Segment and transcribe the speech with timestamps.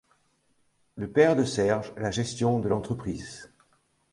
[0.95, 3.51] Le père de Serge la gestion de l'entreprise.